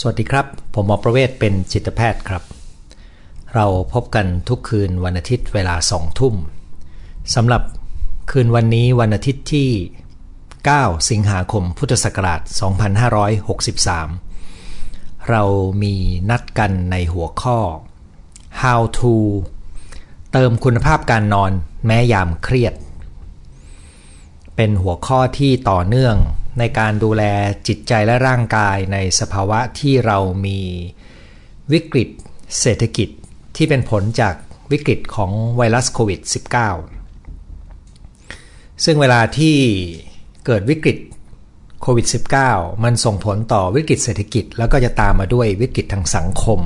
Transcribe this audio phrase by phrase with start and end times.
[0.00, 2.42] สวัสดีครับ ผมหมอประเวศเป็นจิตแพทย์ครับ
[3.54, 6.34] เราพบกันทุกคืนวันอาทิตย์เวลาสองทุ่ม
[7.34, 7.62] สำหรับ
[8.30, 9.70] คืนวันนี้วันอาทิตย์ที่
[10.38, 12.40] 9 สิงหาคมพุทธศักราช
[14.44, 15.42] 2563 เรา
[15.82, 15.94] มี
[16.30, 17.58] นัดกันในหัวข้อ
[18.62, 19.14] how to
[20.32, 21.52] เติมคุณภาพการนอน
[21.86, 22.74] แม้ยามเครียด
[24.56, 26.16] เป็นหัวข้อที่ต่อเนื่อง
[26.58, 27.22] ในการดูแล
[27.68, 30.60] จิตใจและร่างกายในสภาวะที่เรามี
[31.72, 32.08] วิกฤต
[32.60, 33.08] เศรษฐกิจ
[33.56, 34.34] ที่เป็นผลจาก
[34.72, 36.20] วิกฤตของไวรัสโควิด
[37.28, 39.56] -19 ซึ่งเวลาที่
[40.46, 40.98] เกิดวิกฤต
[41.82, 42.06] โควิด
[42.44, 46.60] -19 มันส่งผลต่อวิกฤตเศรษฐกิจ แล้วก็จะตามมาด้วยวิกฤตทางสังคม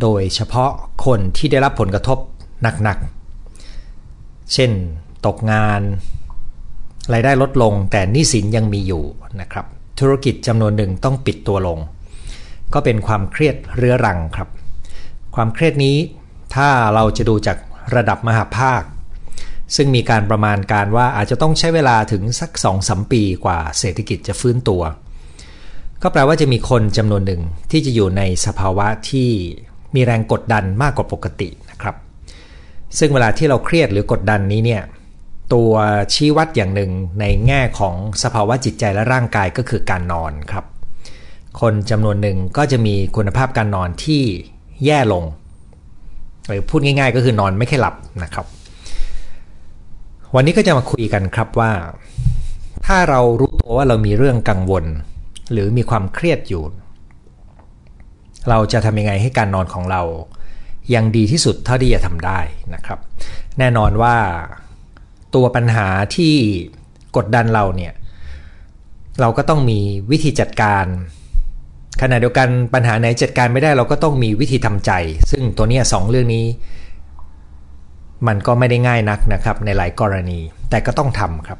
[0.00, 0.72] โดยเฉพาะ
[1.06, 2.18] คนที่ได้รับผลกระทบ
[2.62, 4.70] หนักๆ เช่น
[5.26, 5.80] ตกงาน
[7.12, 9.04] รายได้ลดลงแต่หนี้สินยังมีอยู่
[9.40, 9.66] นะครับ
[10.00, 11.78] ธุรกิจจำนวนหนึ่งต้องปิดตัวลง
[12.74, 14.48] ก็เป็นความเครียดเรื้อรังครับ
[15.34, 15.96] ความเครียดนี้
[16.54, 17.58] ถ้าเราจะดูจาก
[17.94, 18.82] ระดับมหาภาค
[19.76, 24.82] ซึ่งมีการประมาณการว่าอาจจะต้องใช้เวลาถึงสัก2อสมปีกว่าเศรษฐกิจจะฟื้นตัว
[26.02, 29.28] ก็แปลว่าจะมีคนจำนวนหนึ่งที่จะอยู่ในสภาวะที่
[29.94, 31.96] มีแรงกดดันมากกว่าปกตินะครับ
[32.98, 34.82] ซึ่งเวลาที่เราเครียดหรือกดดันนี้เนี่ย
[35.52, 35.72] ตัว
[36.14, 40.64] ชี้วัดอย่างหนึ่งในแง่ของสภาวะจิตใจและร่างกายก็คือการนอนครับ
[41.60, 44.22] คนจำนวนหนึ่งก็จะมีคุณภาพการนอนที่
[44.84, 45.24] แย่ลง
[46.48, 48.46] หรือพูดง่ายๆ ก็คือนอนไม่ค่อยหลับนะครับ
[50.34, 51.72] วันนี้ก็จะมาคุยกันครับว่า
[52.86, 54.84] ถ้าเรารู้ตัวว่าเรามีเรื่องกังวล
[55.52, 56.62] หรือมีความเครียดอยู่
[58.48, 60.02] เราจะทำยังไงให้การนอนของเรา
[60.94, 62.40] ยังดีที่สุดเท่าที่จะทำได้
[62.74, 62.98] นะครับ
[63.58, 64.16] แน่นอนว่า
[65.34, 65.86] ตัวปัญหา
[66.16, 66.34] ที่
[67.16, 67.92] กดดันเราเนี่ย
[69.20, 69.80] เราก็ต้องมี
[70.10, 70.84] วิธีจัดการ
[72.00, 74.90] ขณะเดียวกันปัญหาไหนจัดการไม่ได้เราก็ต้องมีวิธีทำใจ
[75.30, 76.46] ซึ่งตัวนี้สองเรื่องนี้
[78.26, 80.38] มันก็ไม่ได้ง่ายนักนะครับในหลายกรณี
[80.70, 81.58] แต่ก็ต้องทำครับ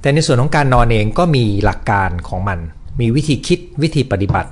[0.00, 2.58] แต่ในส่วนของการนอนเองก็มีหลักการของมัน
[3.00, 4.50] มีวิธีคิดวิธีปฏิบัติ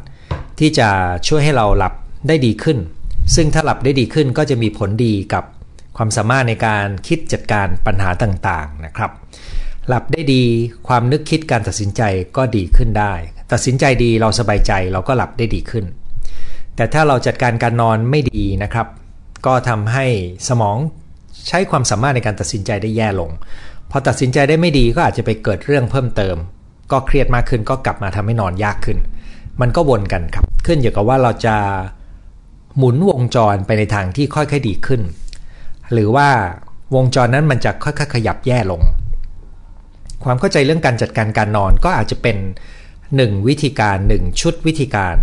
[0.59, 0.89] ที่จะ
[1.29, 1.95] ช่วยให้เราหลับ
[2.29, 2.79] ได้ดีขึ้น
[3.35, 5.45] ซึ่งถ้าหลับได้ดีขึ้นก็จะมีผลดีกับ
[5.97, 9.11] ความสามารถในการคิดจัดการปัญหาต่างๆนะครับ
[9.89, 10.45] หลับได้ดี
[10.89, 12.03] ความนึกคิดการตัดสินใจ
[12.37, 13.13] ก็ดีขึ้นได้
[13.53, 15.85] ตัดสินใจดีเราสบายใจเราก็หลับได้ดีขึ้น
[16.77, 18.87] แต่ถ้าเราจัดการการนอนไม่ดีนะครับ
[19.47, 20.07] ก็ทำให้
[20.49, 20.79] สมอง
[21.49, 23.31] ใช้ความสามารถในการตัดสินใจได้แย่ลง
[23.91, 26.37] พอตัดสินใจได้ไม่ดีก็อาจจะไปเกิดเรื่องเพิ่มเติม
[26.93, 28.99] ก็เครียดมากขึ้นก็กลับมาทำให้นอนยากขึ้น
[29.61, 31.57] มันก็วนกันครับ ขึ้นอยู่กับว่าเราจะ
[32.79, 35.01] หมุนวงจรไปในทางที่ค่อยๆดีขึ้น
[35.93, 36.29] หรือว่า
[36.95, 38.83] วงจรนั้นมันจะค่อยๆขยับแย่ลง
[40.25, 42.37] ความเข้าใจเรื่องการจัดการการนอนก็อาจจะเป็น
[43.17, 45.17] หนึ่งวิธีการหนึ่งชุดวิธีการ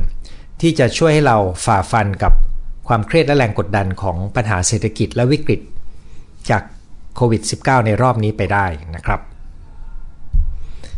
[0.62, 2.34] ที่จะช่วยให้เราฝ่าฟันกับ
[2.88, 5.60] ความเครียดและแรงกดดันของปัญหาเศรษฐกิจและวิกฤต
[6.50, 6.64] จาก
[7.16, 9.22] โควิด -19 ในรอบนี้ไปได้นะครับ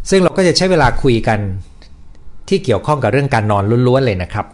[0.10, 1.40] ซึ่งเราก็จะใช้เวลาคุยกัน
[2.50, 4.46] ที่เกี่ยวข้องกับเรื่องการนอนล้วนๆเลยนะครับ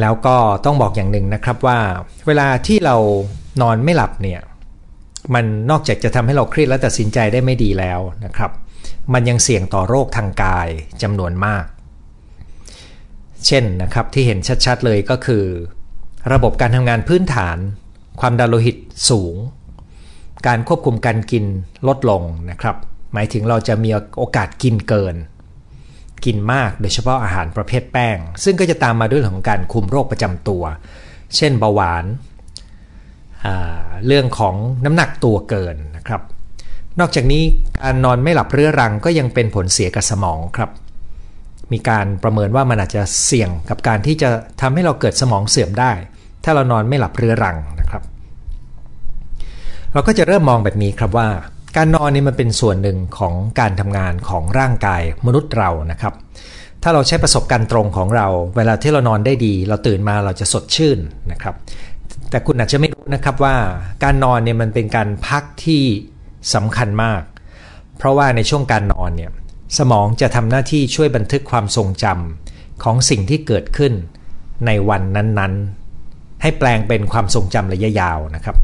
[0.00, 1.78] แล้วก็ต้องบอกอย่างหนึ่งนะครับว่า
[2.26, 2.96] เวลาที่เรา
[3.62, 4.40] นอนไม่หลับเนี่ย
[5.34, 8.50] มันนอกจากจะทำให้เราเครียดและตัดสินใจได้ไม่ดีแล้วนะครับ
[9.12, 10.68] มันยังเสี่ยงต่อโรคทางกาย
[11.02, 11.64] จำนวนมาก
[13.46, 15.44] เช่นนะครับที่เห็นชัดๆเลยก็คือ
[16.32, 17.58] ระบบการทำงานพื้นฐาน
[18.20, 18.76] ความดันโลหิต
[19.10, 19.36] สูง
[20.46, 21.44] การควบคุมการกิน
[21.88, 22.76] ลดลงนะครับ
[23.12, 25.14] หมายถึงเราจะมีโอกาสกินเกิน
[26.24, 30.62] กินมากโดยเฉพาะอาหารประเภทแป้ง ซึ่งก็จะตามมาด้วยของการคุมโรคประจำตัว
[31.36, 32.04] เช่นเบาหวาน
[34.06, 36.22] เรื่องของน้ำหนักตัวเกินนะครับ
[37.00, 37.42] นอกจากนี้
[37.82, 40.70] การนอนไม่หลับเรื้อรังก็ยังเป็นผลเสียกับสมองครับ
[41.72, 45.92] มีการประเมินว่ามันอาจจะเสี่ยงกับการที่จะทำให้เราเกิดสมองเสื่อมได้
[46.44, 48.02] ถ้าเรานอนไม่หลับเรื้อรังนะครับ
[49.92, 51.28] เราก็จะเริ่มมองแบบนี้ครับว่า
[51.76, 56.14] การนอนนี่มันเป็นส่วนหนึ่งของการทำงานของร่างกายมนุษย์เรานะครับ
[56.82, 58.26] ถ้าเราใช้ประสบการณ์ตรงของเรา
[58.56, 60.98] เวลาที่เรานอนได้ดี เราตื่นมาเราจะสดชื่น
[61.32, 61.54] นะครับ
[62.30, 63.56] แต่คุณอาจจะไม่รู้นะครับว่า
[64.02, 65.82] การนอนเนี่ยมันเป็นการพักที่
[66.54, 67.22] สำคัญมาก
[67.98, 69.30] เพราะว่าในช่วงการนอนเนี่ย
[69.78, 73.92] สมองจะทำหน้าที่ช่วยบันทึกความทรงจำของสิ่งที่เกิดขึ้น
[74.66, 78.56] ในวันนั้นๆ ให้แปลงเป็นความทรงจำระยะยาวนะครับ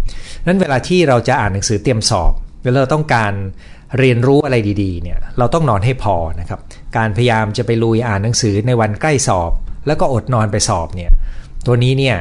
[0.46, 2.32] นั้นเวลาที่เราจะอ่านหนังสือเตรียมสอบ
[2.62, 3.32] เวลาเราต้องการ
[3.98, 6.60] เรียนรู้อะไรดีๆเนี่ยเราต้องนอนให้พอนะครับ
[6.96, 9.52] การพยายามจะไปลุยอ่านหนังสือในวันใกล้สอบ
[9.86, 11.10] แล้วก็อดนอนไปสอบเนี่ย
[11.66, 12.16] ตัวนี้เนี่ย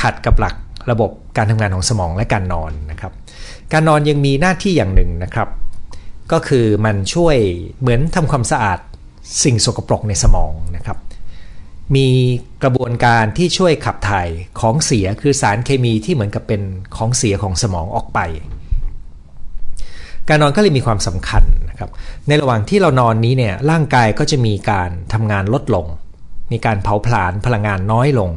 [0.00, 0.54] ขัดกับหลัก
[0.90, 3.12] ระบบการทำงานของสมองและการนอนนะครับ
[3.72, 5.48] การนอนยังมีหน้าที่อย่างหนึ่งนะครับ
[6.32, 7.36] ก็คือมันช่วย
[7.80, 8.78] เหมือนทำความสะอาด
[9.44, 10.98] สิ่งสกปรกในสมองนะครับ
[11.96, 12.06] มี
[12.62, 14.28] กระบวนการที่ช่วยขับถ่าย
[14.60, 16.62] ของเสียคือสารเคมีที่เหมือนกับเป็น
[16.96, 18.20] ของเสียของสมองออกไป
[20.28, 21.90] การนอนก็เลยมีความสำคัญนะครับ
[22.28, 25.86] ในระหว่างที่เรานอนนี้เนี่ยร่างกายก็จะมีการทำงานลดลง
[26.52, 28.30] มีการเผาผลาญพลังงานน้อยลง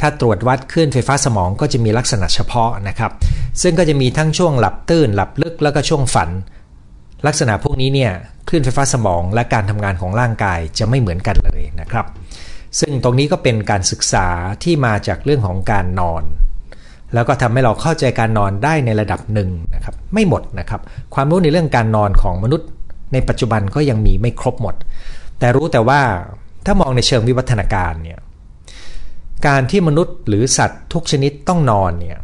[0.00, 3.12] ถ้าตรวจวัดคลื่นไฟฟ้าสมองก็จะมีลักษณะเฉพาะนะครับ
[3.62, 6.30] ซึ่งก็จะมีทั้งช่วงหลับตื่นหลับลึกแล้วก็ช่วงฝัน
[7.26, 8.12] ลักษณะพวกนี้เนี่ย
[8.48, 12.06] คลื่นไฟฟ้าสมองและการทำงานของร่างกายจะไม่เหมือนกันเลยนะครับ
[12.80, 14.26] ซึ่งตรงนี้ก็เป็นการศึกษา
[14.62, 16.22] ที่มาจากเรื่องของการนอน
[17.14, 20.80] แล้วก็ทำให้เราเข้าใจการนอนได้ในระดับหนึ่งนะครับไม่หมดนะครับ
[21.14, 22.68] ความรู้ในเรื่องการนอนของมนุษย์
[23.12, 24.74] ในปัจจุบันก็ยังมีไม่ครบหมด
[25.38, 26.00] แต่รู้แต่ว่า
[26.66, 28.18] ถ้ามองในเชิงวิวัฒนาการเนี่ย
[29.46, 32.18] การที่มนุษย์หรือสัตว์ทุกชนิดต้องนอนเนี่ย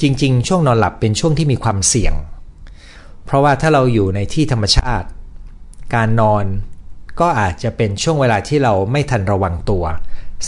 [0.00, 2.14] จริง ๆ ช่วงนอนหลับเป็นช่วงที่มีความเสี่ยง
[3.24, 5.08] เพราะว่าถ้าเราอยู่ในที่ธรรมชาติ
[5.94, 6.44] การนอน
[7.20, 9.84] ก็อาจจะเป็นช่วงเวลาที่เราไม่ทันระวังตัว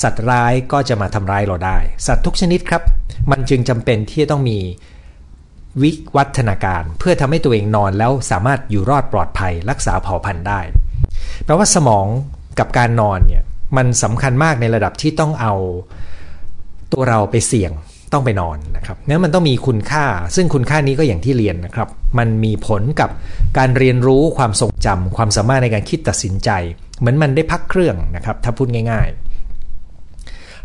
[0.03, 2.83] สัตว์ร้ายก็จะมาทำร้ายเราได้ สัตว์ทุกชนิดครับ
[3.31, 4.59] มันจึงจำเป็นที่จะต้องมี
[5.83, 10.61] วิวัฒนาการ เพื่อทำให้ตัวเองนอนแล้วสามารถอยู่รอดปลอดภัย รักษาเผ่าพันธุ์ได้
[11.45, 12.07] แปลว่าสมอง
[12.59, 13.43] กับการนอนเนี่ย
[13.77, 15.55] มันสำคัญมากในระดับที่ต้องเอา
[16.93, 17.73] ตัวเราไปเสี่ยง
[18.13, 20.07] ต้องไปนอนนะครับนั้นมันต้องมีคุณค่า
[20.37, 21.89] ซึ่งคุณค่านี้ก็อย่างที่เรียนนะครับ
[22.19, 23.11] มันมีผลกับ
[23.59, 26.51] การเรียนรู้ความทรงจำความสามารถในการคิดตัดสินใจ
[26.99, 29.34] เหมือนมันได้พักเครื่องนะครับ ถ้าพูดง่ายๆ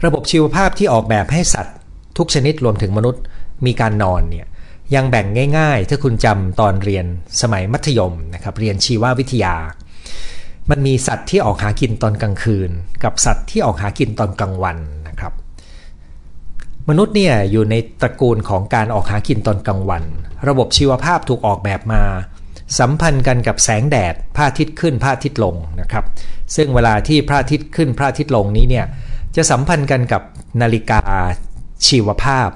[0.06, 1.75] ระบบชีวภาพที่ออกแบบให้สัตว์
[2.18, 3.24] ทุกชนิดรวมถึงมนุษย์
[3.66, 4.48] มีการนอนเนี่ย
[4.96, 7.06] ยังแบ่งง่าย ๆ ถ้าคุณจำตอนเรียน
[7.42, 9.56] สมัยมัธยมนะครับเรียนชีววิทยา
[10.69, 12.69] มันมีสัตว์ที่ออกหากินตอนกลางคืน
[13.04, 15.34] กับสัตว์ที่ออกหากินตอนกลางวันนะครับ
[16.90, 20.04] มนุษย์เนี่ยอยู่ในตระกูลของการออกหากินตอนกลางวัน
[20.48, 22.04] ระบบชีวภาพถูกออกแบบมา
[22.80, 26.06] สัมพันธ์กันกับแสงแดดพระอาทิตย์ขึ้นพระอาทิตย์ลงนะครับ
[26.56, 28.86] ซึ่งเวลาที่พระอาทิตย์ขึ้นพระอาทิตย์ลงนี้เนี่ย
[29.36, 30.22] จะสัมพันธ์กันกับ
[30.62, 31.02] นาฬิกา
[31.88, 32.50] ชีวภาพ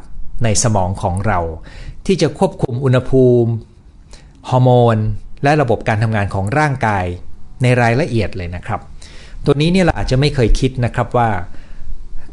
[0.44, 1.40] ในสมองของเรา
[2.06, 3.52] ที่จะควบคุมอุณหภูมิ
[4.50, 4.98] ฮอร์โมน
[5.44, 7.06] และระบบการทำงานของร่างกาย
[7.62, 8.80] ในรายละเอียดเลยนะครับ
[9.46, 11.30] ตัวนี้เนี่ยเราอาจจะไม่เคยคิดนะครับว่า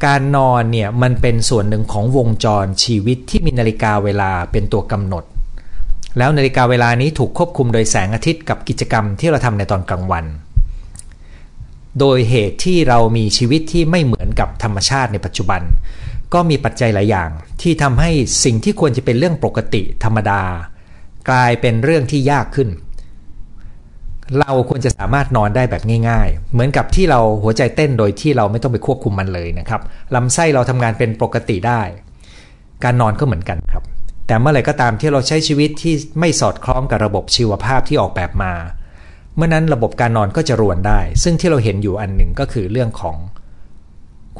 [0.07, 5.25] การนอนเนี่ยมันเป็นส่วนหนึ่งของวงจรชีวิตที่มีนาฬิกาเวลาเป็นตัวกำหนด
[6.19, 10.25] แล้วนาฬิกาเวลานี้ถูกควบคุมโดยแสงอาทิตย์กับกิจกรรมที่เราทำในตอนกลางวัน
[11.99, 15.63] โดยเหตุที่เรามีชีวิตที่ไม่เหมือนกับธรรมชาติในปัจจุบัน
[16.35, 17.31] ก็มีปัจจัยหลายอย่าง
[17.63, 18.11] ที่ทำให้
[18.45, 20.43] สิ่งที่ควรจะเป็นเรื่องปกติธรรมดา
[21.31, 22.69] กลายเป็นเรื่องที่ยากขึ้น
[24.39, 29.81] เราควรจะสามารถนอนได้แบบง่าย ๆ เหมือนกับที่เราหัวใจเต้นโดยที่เราไม่ต้องไปควบคุมมันเลยนะครับ
[30.15, 31.83] ลำไส้เราทำงานเป็นปกติได้
[32.85, 33.85] การนอนก็เหมือนกันครับ
[34.27, 38.53] แต่เมื่อไหร่ก็ตามที่เราใช้ชีวิตที่ไม่สอดคล้องกับระบบชีวภาพที่ออกแบบมา
[39.37, 43.17] เมื่อนั้นระบบการนอนก็จะรวนได้ ซึ่งที่เราเห็นอยู่อันหนึ่งก็คือเรื่องของ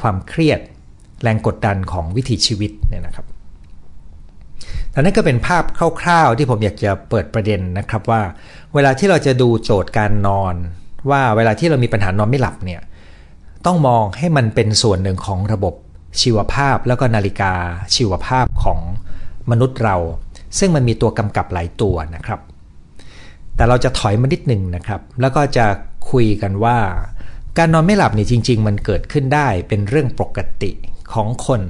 [0.01, 0.59] ความเครียด
[1.23, 3.25] แรงกดดันของวิถีชีวิตเนี่ยนะครับ
[4.91, 5.63] แต่นั่นก็เป็นภาพ
[6.01, 8.21] คร่าวๆ ที่ผมอยากจะเปิดประเด็นนะครับว่า
[8.73, 10.55] เวลาที่เราจะดูโจทย์การนอน
[11.09, 12.81] ว่าเวลาที่เรามีปัญหานอนไม่หลับเนี่ย
[13.65, 15.73] ต้องมองให้มันเป็นส่วนหนึ่งของระบบ
[16.21, 17.53] ชีวภาพแล้วก็นาฬิกา
[17.95, 18.79] ชีวภาพของ
[19.51, 19.97] มนุษย์เรา
[20.59, 22.39] ซึ่งมันมีตัวกำกับหลายตัวนะครับ
[23.61, 25.65] แต่เราจะถอยมานิดหนึ่งนะครับ แล้วก็จะ
[26.11, 26.77] คุยกันว่า
[27.57, 30.71] การนอนไม่หลับนี่จริง ๆ มันเกิดขึ้นได้เป็นเรื่องปกติ
[31.13, 31.61] ของคน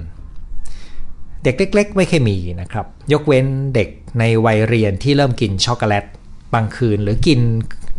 [1.44, 3.46] เด็กเล็ก ๆ ไม่เคยมีนะครับ ยกเว้น
[3.76, 6.06] เด็กในวัยเรียนที่เริ่มกินช็อกโกแลต
[6.54, 7.40] บางคืนหรือกิน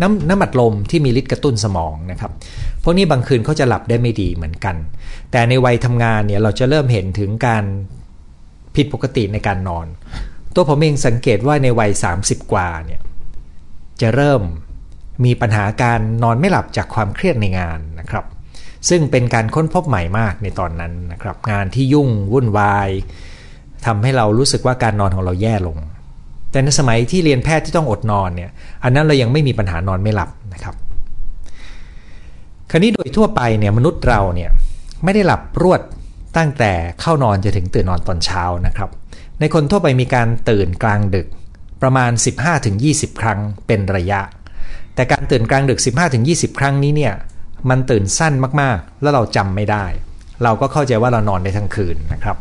[0.00, 2.32] น้ำน้ำมัดลมที่มีฤทธิ์กระตุ้นสมองนะครับ
[2.82, 4.76] พวกนี้บางคืนเขาจะหลับได้ไม่ดีเหมือนกัน
[5.30, 7.64] แต่ในวัยทำงานเนี่ยเราจะเริ่มเห็นถึงการ
[8.76, 9.86] ผิดปกติในการนอน
[10.54, 13.00] ตัวผมเองสังเกตว่าในวัย 30 กว่าเนี่ย
[14.00, 14.42] จะเริ่ม
[15.24, 18.24] มีปัญหาการนอนไม่หลับจากความเครียดในงานนะครับ
[18.88, 22.88] ซึ่งเป็นการค้นพบใหม่มากในตอนนั้นนะครับ งานที่ยุ่งวุ่นวาย
[23.86, 25.78] ทำให้เรารู้สึกว่าการนอนของเราแย่ลง
[26.50, 28.50] แต่ในสมัยที่เรียนแพทย์ที่ต้องอดนอนเนี่ย
[28.82, 30.74] อันนั้นเรายังไม่มีปัญหานอนไม่หลับนะครับ
[32.70, 34.50] คราวนี้โดยทั่วไปเนี่ยมนุษย์เราเนี่ย
[35.04, 35.80] ไม่ได้หลับรวด
[36.36, 38.90] ตั้งแต่เข้านอนจะถึงตื่นนอนตอนเช้านะครับ
[39.40, 41.26] ในคนทั่วไปมีการตื่นกลางดึก
[41.82, 42.10] ประมาณ
[42.66, 44.20] 15-20 ครั้งเป็นระยะ
[44.94, 45.80] แต่การตื่นกลางดึก
[46.18, 47.14] 15-20 ครั้งนี้เนี่ย
[47.70, 49.84] มันตื่นสั้นมากๆ แล้วเราจำไม่ได้
[50.42, 52.36] เราก็เข้าใจว่าเรานอนได้ทั้งคืนนะครับ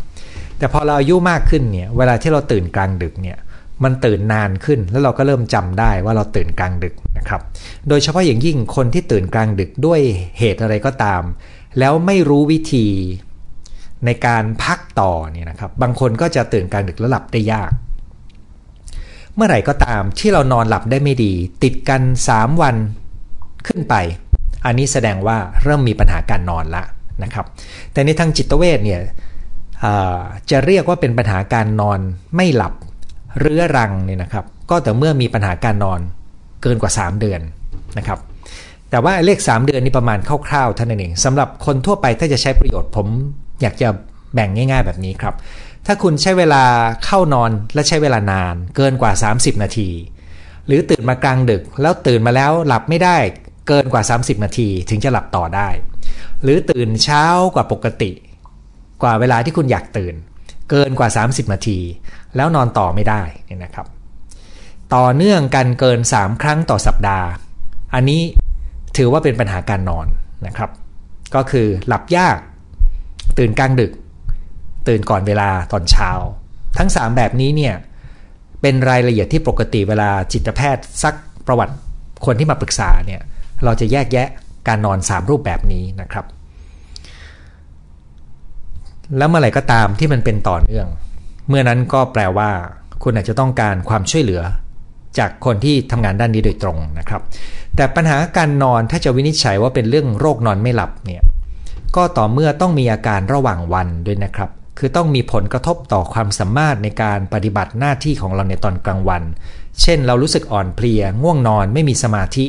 [0.57, 3.37] แต่พอเราอายุมากขึ้นเนี่ยเวลาที่เราตื่นกลางดึกเนี่ย
[3.83, 7.41] มันตื่นนานขึ้นแล้วเราก็เริ่มจำได้ว่าเราตื่นกลางดึกนะครับ
[7.89, 9.99] โดยเฉพาะอย่างยิ่งคนที่ตื่นกลางดึกด้วย
[10.39, 11.21] เหตุอะไรก็ตาม
[11.79, 12.87] แล้วไม่รู้วิธี
[14.05, 17.71] ในการพักต่อเนี่ยนะครับ บางคนก็จะตื่นกลางดึกแล้วหลับได้ยาก
[19.35, 21.33] เมื่อไหร่ก็ตามที่เรานอนหลับได้ไม่ดี
[21.63, 22.75] ติดกัน 3 วัน
[23.67, 23.95] ขึ้นไป
[24.65, 26.83] อันนี้แสดงว่าเริ่มมีปัญหาการนอนละ
[27.23, 27.45] นะครับ
[27.93, 29.01] แต่ในทางจิตเวชเนี่ย
[30.51, 31.99] จะเรียกว่าเป็นปัญหาการนอน
[32.35, 32.73] ไม่หลับ
[33.39, 35.99] เรื้อรังเนี่ยนะครับ ก็แต่เมื่อมีปัญหาการนอน
[36.61, 37.41] เกินกว่า 3 เดือน
[37.97, 38.19] นะครับ
[38.89, 43.07] แต่ว่าเลข 3 เดือนนี่ประมาณคร่าวๆท่านเองสำหรับคนทั่วไปถ้าจะใช้ประโยชน์ผม
[43.61, 43.87] อยากจะ
[44.33, 45.35] แบ่งง่าย ๆ แบบนี้ครับ
[45.85, 46.63] ถ้าคุณใช้เวลา
[47.05, 49.89] เข้านอนและใช้เวลานานเกินกว่า 30 นาที
[50.67, 53.17] หรือตื่นมากลางดึกแล้วตื่นมาแล้วหลับไม่ได้
[53.67, 55.69] เกินกว่า 30 นาทีถึงจะหลับต่อได้
[56.43, 58.11] หรือตื่นเช้ากว่าปกติ
[59.03, 60.15] กว่าเวลาที่คุณอยากตื่น
[60.69, 61.79] เกินกว่า 30 นาที
[62.35, 63.87] แล้วนอนต่อไม่ได้นี่นะครับ
[64.95, 67.27] ต่อเนื่องกันเกิน 3 ครั้งต่อสัปดาห์
[67.93, 68.21] อันนี้
[68.97, 70.07] ถือว่าเป็นปัญหาการนอน
[70.47, 70.69] นะครับ
[71.35, 72.37] ก็คือหลับยาก
[73.37, 73.91] ตื่นกลางดึก
[74.87, 76.11] ตื่นก่อนเวลาตอนเช้า
[76.77, 77.75] ทั้ง 3 แบบนี้เนี่ย
[78.61, 81.15] เป็นรายละเอียดที่ปกติเวลาจิตแพทย์ซัก
[81.47, 81.73] ประวัติ
[82.25, 83.21] คนที่มาปรึกษาเนี่ย
[83.63, 84.27] เราจะแยกแยะ
[84.67, 86.25] การนอน 3 รูปแบบนี้นะครับ
[89.17, 90.87] แล้วเมื่อไหร่ก็ตามที่มันเป็นต่อเนื่อง
[91.49, 92.49] เมื่อนั้นก็แปลว่า
[93.03, 94.41] คุณอาจจะต้องการความช่วยเหลือ
[95.17, 97.21] จากคนที่ทำงานด้านนี้โดยตรงนะครับ
[97.75, 101.23] แต่ปัญหาการนอนถ้าจะวินิจฉัยว่าเป็นเรื่องโรคนอนไม่หลับเนี่ย
[101.95, 109.23] ก็ต่อเมื่อต้องมีอาการระหว่างวันด้วยนะครับ คือต้องมีผลกระทบต่อความสามารถในการปฏิบัติหน้าที่ของเราในตอนกลางวัน
[109.81, 112.45] เช่น เรารู้สึกอ่อนเพลีย ง่วงนอน ไม่มีสมาธิ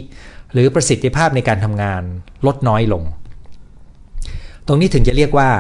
[0.53, 2.03] หรือประสิทธิภาพในการทำงาน
[2.47, 3.03] ลดน้อยลง
[4.67, 5.51] ตรงนี้ถึงจะเรียกว่า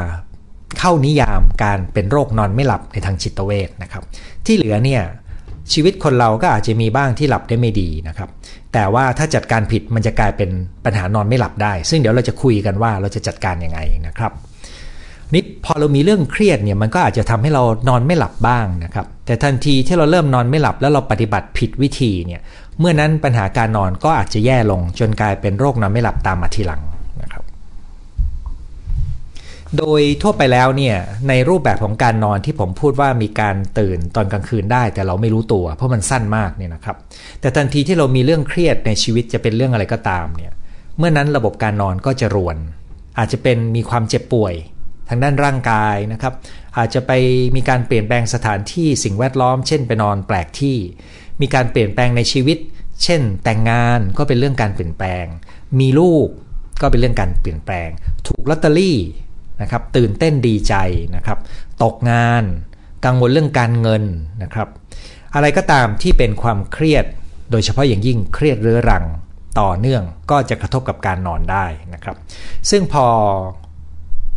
[0.79, 4.03] เข้านิยามการเป็นโรคนอนไม่หลับในทางจิตเวชนะครับ
[4.47, 5.03] ที่เหลือเนี่ย
[5.73, 8.29] ชีวิตคนเราก็อาจจะมีบ้างที่หลับได้ไม่ดีนะครับ
[8.73, 10.51] แต่ว่าถ้าจัดการผิดมันจะกลายเป็น
[10.85, 14.33] ปัญหานอนไม่หลับได้ ซึ่งเดี๋ยวเราจะคุยกันว่าเราจะจัดการยังไงนะครับ
[15.35, 22.41] นี่พอเรามีเรื่องเครียดเนี่ยมันก็อาจจะทำให้เรานอนไม่หลับบ้างนะครับ แต่ทันทีที่เราเริ่มนอนไม่หลับแล้วเราปฏิบัติผิดวิธีเนี่ย
[22.79, 26.83] เมื่อนั้นปัญหาการนอนก็อาจจะแย่ลง จนกลายเป็นโรคนอนไม่หลับตามมาทีหลัง
[27.23, 27.43] นะครับ
[29.79, 30.97] โดยทั่วไปแล้วเนี่ย
[31.29, 36.97] ในรูปแบบของการนอนที่ผมพูดว่ามีการตื่นตอนกลางคืนได้ แต่เราไม่รู้ตัวเพราะมันสั้นมากเนี่ยนะครับ
[37.41, 40.53] แต่ทันทีที่เรามีเรื่องเครียดในชีวิตจะเป็นเรื่องอะไรก็ตามเนี่ย
[40.99, 42.57] เมื่อนั้นระบบการนอนก็จะรวน
[43.19, 44.55] อาจจะเป็นมีความเจ็บป่วย
[45.09, 46.35] ทางด้านร่างกายนะครับ
[46.79, 47.13] อาจจะไป
[47.57, 50.77] มีการเปลี่ยนแปลงสถานที่สิ่งแวดล้อม เช่นไปนอนแปลกที่
[51.41, 52.59] มีการเปลี่ยนแปลงในชีวิต
[53.05, 55.25] เช่น แต่งงานก็เป็นเรื่องการเปลี่ยนแปลง
[55.81, 56.27] มีลูก
[56.81, 57.89] ก็เป็นเรื่องการเปลี่ยนแปลง
[58.29, 58.99] ถูกลอตเตอรี่
[59.63, 60.75] นะครับตื่นเต้นดีใจ
[61.17, 61.39] นะครับ
[61.83, 62.45] ตกงาน
[63.05, 64.05] กังวลเรื่องการเงิน
[64.43, 64.69] นะครับ
[65.35, 67.05] อะไรก็ตามที่เป็นความเครียด
[67.51, 69.05] โดยเฉพาะอย่างยิ่งเครียดเรื้อรัง
[69.61, 72.17] ต่อเนื่องก็จะกระทบกับการนอนได้นะครับ
[72.71, 73.07] ซึ่งพอ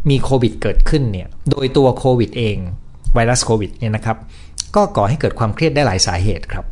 [0.10, 2.58] มีโควิดเกิดขึ้นเนี่ยโดยตัวโควิดเอง
[3.14, 4.18] ไวรัสโควิดเนี่ยนะครับ
[4.76, 6.66] ก็ก่อให้เกิดความเครียดได้หลายสาเหตุครับ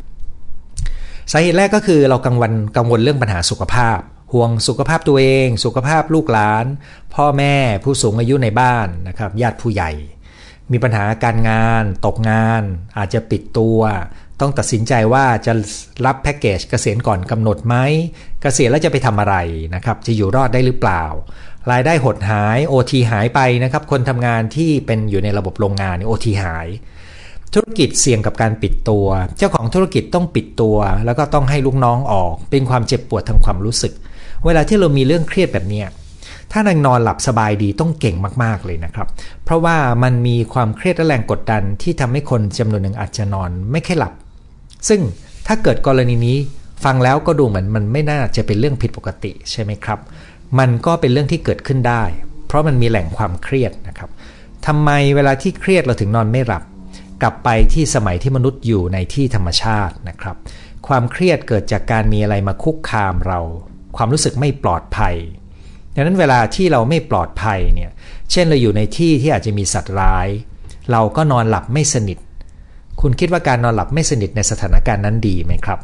[1.32, 4.00] สาเหตุแรกก็คือเรากังวลกังวลเรื่องปัญหาสุขภาพ
[4.34, 6.66] ห่วงสุขภาพตัวเอง สุขภาพลูกหลาน
[7.16, 9.92] พ่อแม่ผู้สูงอายุในบ้านนะครับญาติผู้ใหญ่
[10.72, 12.62] มีปัญหาการงาน ตกงาน
[12.98, 13.80] อาจจะปิดตัว
[14.40, 15.54] ต้องตัดสินใจว่าจะ
[16.06, 17.76] รับแพ็กเกจเกษียณก่อนกำหนดไหม
[18.42, 19.36] เกษียณแล้วจะไปทำอะไร
[19.76, 21.04] นะครับ จะอยู่รอดได้หรือเปล่า
[21.72, 26.68] รายได้หดหาย OT หายไปนะครับ คนทำงานที่เป็นอยู่ในระบบโรงงานโอทีหาย
[27.54, 33.94] ธุรกิจเสี่ยงกับการปิดตัว เจ้าของธุรกิจต้องปิดตัว แล้วก็ต้องให้ลูกน้องออก เป็นความเจ็บปวดทางความรู้สึก
[34.46, 35.84] เวลาที่เรามีเรื่องเครียดแบบนี้
[36.52, 39.08] ถ้านางนอนหลับสบายดีต้องเก่งมาก ๆ เลยนะครับ
[39.44, 44.14] เพราะว่ามันมีความเครียดและแรงกดดันที่ทำให้คนจำนวนหนึ่งอาจจะนอน ไม่ค่อยหลับ
[44.88, 45.02] ซึ่ง
[45.48, 46.38] ถ้าเกิดกรณีนี้
[46.84, 50.00] ฟังแล้วก็ดูเหมือนมันไม่น่าจะเป็นเรื่องผิดปกติใช่ไหมครับ
[50.60, 52.04] มันก็เป็นเรื่องที่เกิดขึ้นได้
[52.48, 54.10] เพราะมันมีแหล่งความเครียดนะครับ
[54.66, 56.64] ทำไมเวลาที่เครียดเราถึงนอนไม่หลับ
[57.22, 60.36] กลับไปที่สมัยที่มนุษย์อยู่ในที่ธรรมชาตินะครับ
[60.88, 63.40] ความเครียดเกิดจากการมีอะไรมาคุกคามเรา
[63.98, 65.16] ความรู้สึกไม่ปลอดภัย
[65.96, 67.92] ดังนั้นเวลาที่เราไม่ปลอดภัยเนี่ย
[68.32, 70.28] เช่นเราอยู่ในที่ที่อาจจะมีสัตว์ร้าย
[70.92, 72.18] เราก็นอนหลับไม่สนิท
[73.06, 75.80] คุณคิดว่าการนอนหลับไม่สนิทในสถานการณ์นั้นดีไหมครับ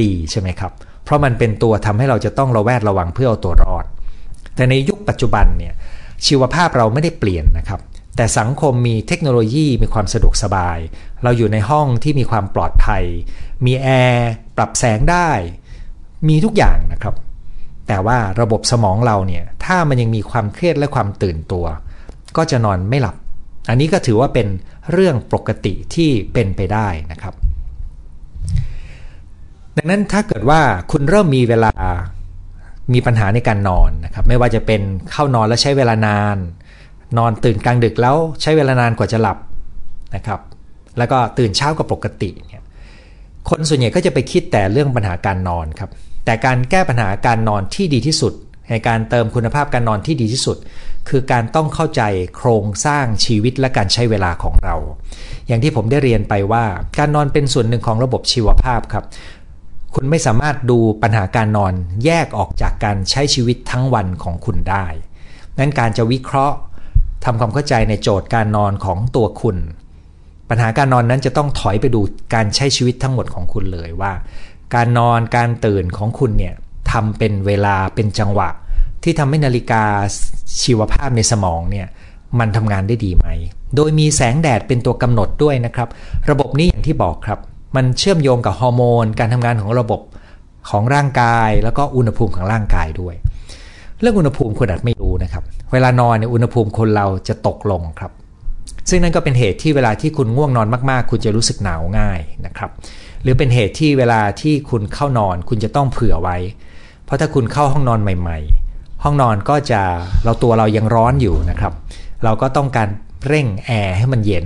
[0.00, 0.72] ดีใช่ไหมครับ
[1.04, 3.84] เพราะมันเป็นตัวทำให้เราจะต้องระแวดระวังเพื่อเอาตัวรอด
[4.54, 5.74] แต่ในยุคปัจจุบันเนี่ย
[6.26, 7.80] ชีวภาพเราไม่ได้เปลี่ยนนะครับ
[8.16, 10.78] แต่สังคมมีเทคโนโลยีมีความสะดวกสบาย
[11.22, 13.04] เราอยู่ในห้องที่มีความปลอดภัย
[13.64, 15.30] มีแอร์ปรับแสงได้
[16.28, 17.14] มีทุกอย่างนะครับ
[17.88, 21.66] แต่ว่าระบบสมองเราเนี่ยถ้ามันยังมีความเครียดและความตื่นตัว
[22.36, 23.16] ก็จะนอนไม่หลับ
[23.70, 24.48] อันนี้ก็ถือว่าเป็น
[24.92, 27.34] เรื่องปกติที่เป็นไปได้นะครับ
[29.76, 30.60] ดังนั้นถ้าเกิดว่า
[30.90, 31.72] คุณเริ่มมีเวลา
[32.92, 36.36] มีปัญหาในการนอนนะครับ ไม่ว่าจะเป็นเข้านอนแล้วใช้เวลานาน
[37.18, 39.38] นอนตื่นกลางดึกแล้วใช้เวลานานกว่าจะหลับ
[40.14, 40.40] นะครับ
[40.98, 42.62] แล้วก็ตื่นเช้ากว่าปกติเนี่ย
[43.48, 45.90] คนส่วนใหญ่ก็จะไปคิดแต่เรื่องปัญหาการนอนครับ
[46.24, 48.32] แต่การแก้ปัญหาการนอนที่ดีที่สุด
[48.70, 50.56] ในการเติมคุณภาพการนอนที่ดีที่สุด
[51.08, 52.02] คือการต้องเข้าใจ
[52.36, 54.76] โครงสร้างชีวิตและการใช้เวลาของเรา
[55.46, 56.64] อย่างที่ผมได้เรียนไปว่า
[56.98, 59.04] การนอนเป็นส่วนหนึ่งของระบบชีวภาพครับ
[59.94, 61.72] คุณไม่สามารถดูปัญหาการนอน
[62.04, 64.86] แยกออกจากการใช้ชีวิตทั้งวันของคุณได้
[65.58, 66.56] นั้นการจะวิเคราะห์
[67.24, 69.56] ทำความเข้าใจในโจทย์การนอนของตัวคุณ
[70.48, 72.00] ปัญหาการนอนนั้นจะต้องถอยไปดู
[72.34, 74.12] การใช้ชีวิตทั้งหมดของคุณเลยว่า
[74.74, 76.54] การนอนการตื่นของคุณเนี่ย
[76.92, 78.48] ทำเป็นเวลาเป็นจังหวะ
[79.02, 79.84] ที่ทำให้นาฬิกา
[80.62, 81.86] ชีวภาพในสมองเนี่ย
[82.38, 83.26] มันทำงานได้ดีไหม
[83.76, 85.88] โดยมีแสงแดดเป็นตัวกำหนดด้วยนะครับ
[86.30, 87.38] ระบบนี้อย่างที่บอกครับ
[87.76, 90.00] มันเชื่อมโยงกับฮอร์โมน การทำงานของระบบ
[90.70, 93.14] ของร่างกาย แล้วก็อุณหภูมิของร่างกายด้วย
[94.00, 95.42] เรื่องอุณหภูมิคุณอาจไม่รู้นะครับ
[95.72, 98.12] เวลานอนเนี่ยอุณหภูมิคนเราจะตกลงครับ
[98.88, 102.70] ซึ่งนั่นก็เป็นเหตุที่เวลาที่คุณง่วงนอนมากๆ คุณจะรู้สึกหนาวง่ายนะครับ
[103.22, 106.36] หรือเป็นเหตุที่เวลาที่คุณเข้านอน คุณจะต้องเผื่อไว้
[107.10, 108.38] เพราะถ้าคุณเข้าห้องนอนใหม่
[108.70, 109.80] ๆ ห้องนอนก็จะ
[110.24, 111.72] เราตัวเรายังร้อนอยู่นะครับ
[112.24, 112.88] เราก็ต้องการ
[113.26, 114.44] เร่งแอร์ให้มันเย็น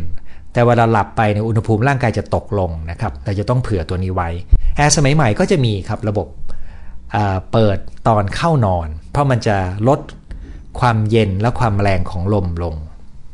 [0.53, 4.29] แต่เวลาหลับไปในอุณหภูมิร่างกายจะตกลงนะครับเราจะต้องเผื่อตัวนี้ไว้
[4.77, 6.27] แอร์สมัยใหม่ก็จะมีครับระบบ
[7.53, 7.79] เปิด
[8.09, 9.57] ตอนเข้านอน เพราะมันจะ
[9.89, 10.01] ลด
[10.81, 12.75] ความเย็นและความแรงของลมลง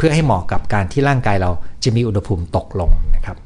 [0.00, 1.50] พื่อให้เหมาะกับการที่ร่างกายเรา
[1.84, 3.36] จะมีอุณหภูมิตกลงนะครับ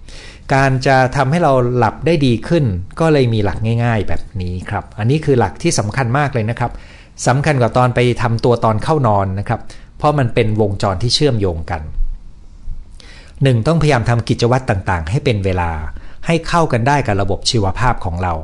[0.54, 2.64] การจะทำให้เราหลับได้ดีขึ้น
[3.00, 6.70] ก็เลยมีหลักง่าย ๆ แบบนี้ครับ อันนี้คือหลักที่สำคัญมากเลยนะครับ
[7.26, 9.60] สำคัญกว่าตอนไปทำตัวตอนเข้านอนนะครับ
[9.98, 11.82] เพราะมันเป็นวงจรที่เชื่อมโยงกัน
[12.94, 13.66] 1.
[13.66, 15.70] ต้องพยายามทำกิจวัตรต่างๆ ให้เป็นเวลา
[16.26, 18.34] ให้เข้ากันได้กับระบบชีวภาพของเรา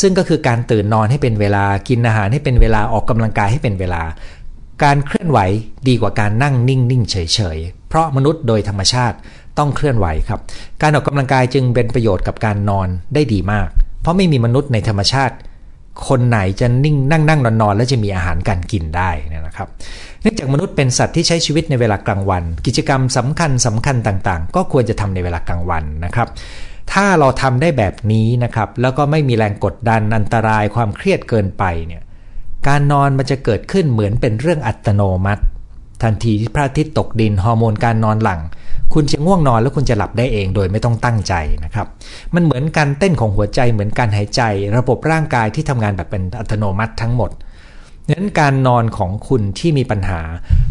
[0.00, 4.02] ซึ่งก็คือการตื่นนอนให้เป็นเวลากินอาหารให้เป็นเวลาออกกำลังกายให้เป็นเวลา
[4.84, 5.38] การเคลื่อนไหว
[5.88, 7.16] ดีกว่าการนั่งนิ่งๆเฉ
[7.56, 9.16] ยๆเพราะมนุษย์โดยธรรมชาติ
[9.58, 10.40] ต้องเคลื่อนไหวครับ
[10.82, 13.68] การออกกำลังกายจึงเป็นประโยชน์กับการนอนได้ดีมาก
[14.00, 15.34] เพราะไม่มีมนุษย์ในธรรมชาติ
[16.08, 19.10] คนไหนจะนิ่งนั่งนั่งนอนนอนแล้วจะมีอาหารการกินได้
[19.46, 19.68] นะครับ
[20.22, 26.28] เนื่องจากมนุษย์เป็นสัตว์ที่ใช้ชีวิตในเวลากลางวัน กิจกรรมสำคัญสำคัญต่างๆ ก็ควรจะทำในเวลากลางวันนะครับ
[26.92, 32.02] ถ้าเราทำได้แบบนี้นะครับ แล้วก็ไม่มีแรงกดดันอันตรายความเครียดเกินไปเนี่ย
[32.68, 35.42] การนอนมันจะเกิดขึ้นเหมือนเป็นเรื่องอัตโนมัติ
[36.02, 38.40] ทันทีที่พระอาทิตย์ตกดินฮอร์โมนการนอนหลัง
[38.94, 41.86] คุณจะง่วงนอนแล้วคุณจะหลับได้เองโดยไม่ต้องตั้งใจนะครับ
[42.34, 44.42] มันเหมือนการเต้นของหัวใจเหมือนการหายใจ
[44.78, 47.30] ระบบร่างกายที่ทำงานแบบเป็นอัตโนมัติทั้งหมด
[48.10, 50.20] นั้นการนอนของคุณที่มีปัญหา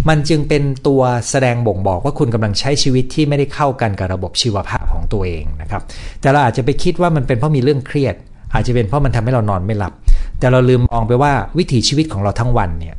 [0.10, 5.82] มันจึงเป็นตัวแสดงบ่งบอกว่าคุณกำลังใช้ชีวิตที่ไม่ได้เข้ากันกับระบบชีวภาพของตัวเองนะครับ
[6.22, 8.16] แต่เราอาจจะไปคิดว่ามันเป็นเพราะมีเรื่องเครียด
[8.54, 9.94] อาจจะเป็นเพราะมันทำให้เรานอนไม่หลับ
[10.40, 12.96] แต่เราลืมมองไปว่าวิถีชีวิตของเราทั้งวันเนี่ย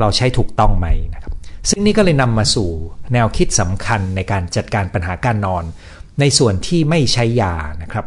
[0.00, 1.32] เราใช้ถูกต้องไหมนะครับ
[1.68, 2.68] ซึ่งนี่ก็เลยนำมาสู่
[3.12, 5.64] แนวคิดสำคัญในการจัดการปัญหาการนอน
[6.20, 8.06] ในส่วนที่ไม่ใช้ยานะครับ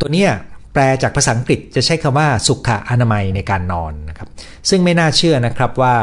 [0.00, 0.30] ตัวเนี้ย
[0.72, 4.28] แปลจากภาษาอังกฤษจะใช้คำว่าสุขอนามัยในการนอนนะครับ
[4.68, 5.96] ซึ่งไม่น่าเชื่อนะครับว่า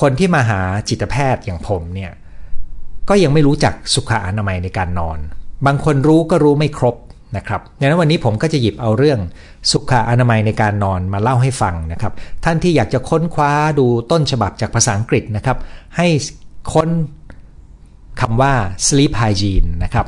[0.00, 2.12] คนที่มาหาจิตแพทย์อย่างผมเนี่ย
[3.08, 5.18] ก็ยังไม่รู้จักสุขอนามัยในการนอน
[5.66, 6.96] บางคนรู้ก็รู้ไม่ครบ
[7.36, 9.18] นะครับดังนั้นวันนี้ผมก็จะหยิบเอาเรื่อง
[9.70, 12.12] สุขอนามัยในการนอนมาเล่าให้ฟังนะครับ
[12.44, 15.56] ท่านที่อยากจะค้นคว้าดูต้นฉบับจากภาษาอังกฤษนะครับ
[15.96, 16.06] ให้
[16.72, 16.88] ค้น
[18.20, 18.52] คำว่า
[18.86, 20.06] sleep hygiene นะครับ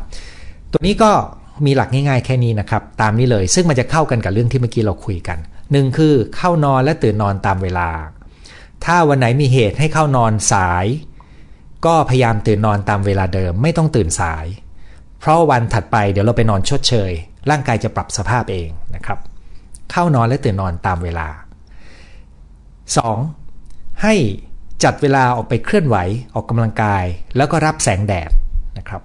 [0.73, 1.11] ตัวนี้ก็
[1.67, 5.39] มีหลักง่ายๆแค่นี้นะครับ ตามนี้เลยซึ่งมันจะเข้ากันกับเรื่องที่เมื่อกี้เราคุยกัน
[5.73, 7.89] หนึ่งคือเข้านอนและตื่นนอนตามเวลา
[8.85, 10.87] ถ้าวันไหนมีเหตุให้เข้านอนสาย
[11.87, 14.47] ก็พยายามตื่นนอนตามเวลาเดิม ไม่ต้องตื่นสาย
[15.21, 17.13] เพราะวันถัดไปเดี๋ยวเราไปนอนชดเชย
[17.51, 19.19] ร่างกายจะปรับสภาพเองนะครับ
[19.91, 21.29] เข้านอนและตื่นนอนตามเวลา
[23.27, 24.03] 2.
[24.03, 24.15] ให้
[24.85, 25.97] จัดเวลาออกไปเคลื่อนไหว
[26.35, 27.05] ออกกำลังกาย
[27.37, 28.31] แล้วก็รับแสงแดด
[28.79, 29.03] นะครับ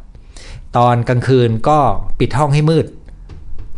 [0.77, 1.79] ตอนกลางคืนก็
[2.19, 2.85] ปิดห้องให้มืด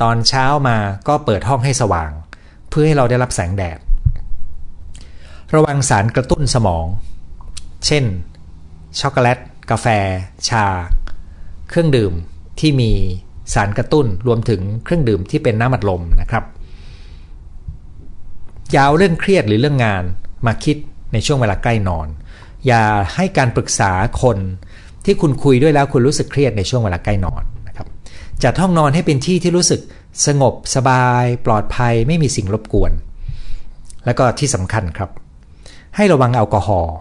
[0.01, 2.11] ตอนเช้ามาก็เปิดห้องให้สว่าง
[2.69, 3.79] เพื่อให้เราได้รับแสงแดด
[5.55, 6.85] ระวังสารกระตุ้นสมอง
[7.85, 8.03] เช่น
[8.99, 9.39] ช็อกโกแลต
[9.71, 9.87] กาแฟ
[10.49, 10.65] ชา
[11.69, 12.13] เครื่องดื่ม
[12.59, 12.91] ที่มี
[13.53, 16.43] สารกระตุ้นรวมถึงเครื่องดื่มที่เป็นน้ำอัดลมนะครับ
[18.75, 20.03] ยาวเรื่องเครียดหรือเรื่องงาน
[20.45, 20.77] มาคิด
[21.13, 22.07] ในช่วงเวลาใกล้นอน
[22.67, 22.83] อย่า
[23.15, 24.37] ให้การปรึกษาคน
[25.05, 27.87] ที่คุณคุยด้วยแล้วคุณรู้สึกเครียดในช่วงเวลาใกล้นอนนะครับ
[28.43, 29.81] จัดห้องนอนให้เป็นที่ที่รู้สึก
[30.25, 32.91] สงบสบาย ปลอดภัยไม่มีสิ่งรบกวน
[34.05, 35.09] แล้วก็ที่สำคัญครับ
[35.95, 36.95] ให้ระวังแอลกอฮอล์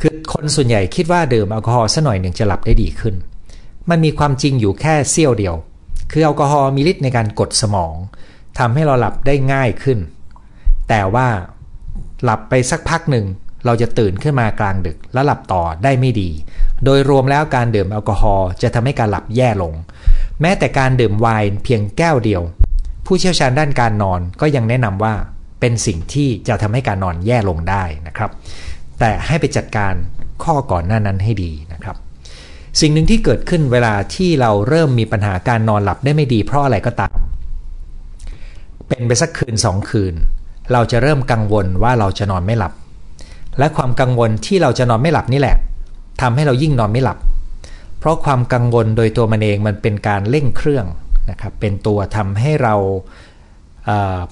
[0.00, 3.14] คือคนส่วนใหญ่คิดว่าดื่มแอลกอฮอล์สัหน่อยหนึ่งจะหลับได้ดีขึ้น
[3.90, 5.54] มันมีความจริงอยู่แค่เสี้ยวเดียว
[6.10, 7.94] คือแอลกอฮอล์มีฤทธิ์ในการกดสมอง
[8.58, 9.98] ทำให้เราหลับได้ง่ายขึ้น
[10.88, 11.28] แต่ว่า
[12.22, 13.26] หลับไปสักพักหนึ่ง
[13.64, 16.30] เราจะตื่นขึ้นมากลางดึกแล้วหลับต่อได้ไม่ดี
[16.84, 19.74] โดยรวมแล้วการดื่มแอลกอฮอล์จะทำให้การหลับแย่ลง
[20.40, 22.42] แม้แต่การดื่มไวน์เพียงแก้วเดียว
[23.06, 25.14] ผู้เชี่ยวชาญด้านการนอนก็ยังแนะนำว่า
[25.60, 28.30] เป็นสิ่งที่จะทำให้การนอนแย่ลงได้นะครับ
[28.98, 29.94] แต่ให้ไปจัดการ
[30.44, 31.96] ข้อก่อนหน้านั้นให้ดีนะครับ
[32.80, 37.16] สิ่งหนึ่งที่เกิดขึ้นเวลาที่เราเริ่มมีปัญหาการนอนหลับได้ไม่ดีเพราะอะไรก็ตาม
[38.88, 40.14] เป็นไปสักคืนสองคืน
[40.72, 42.72] เราจะเริ่มกังวลว่าเราจะนอนไม่หลับ
[43.58, 45.56] และความกังวลที่เราจะนอนไม่หลับนี่แหละ
[46.22, 47.18] ทำให้เรายิ่งนอนไม่หลับ
[47.98, 50.86] เพราะความกังวลโดยตัวมันเองมันเป็นการเร่งเครื่อง
[51.30, 52.74] นะครับเป็นตัวทำให้เรา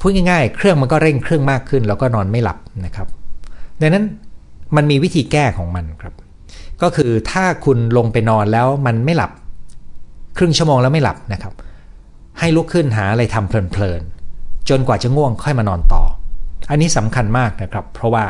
[0.01, 3.09] พูดง่ายๆ เครื่องมันก็เร่งเครื่องมากขึ้น แล้วก็นอนไม่หลับนะครับ
[3.81, 4.05] ดังนั้น
[4.77, 6.15] มันมีวิธีแก้ของมันครับ
[6.85, 9.31] ก็คือถ้าคุณลงไปนอนแล้วมันไม่หลับ
[10.37, 11.53] ครึ่งชั่วโมงแล้วไม่หลับนะครับ
[12.39, 16.03] ให้ลุกขึ้นหาอะไรทำเพลินๆจนกว่าจะง่วงค่อยมานอนต่อ
[16.71, 18.25] อันนี้สำคัญมากนะครับ เพราะว่า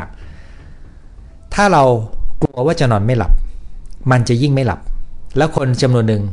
[1.53, 1.83] ถ้าเรา
[2.41, 3.31] กลัวว่าจะนอนไม่หลับ
[4.11, 4.79] มันจะยิ่งไม่หลับ
[5.37, 6.23] แล้วคนจำนวนหนึ่ง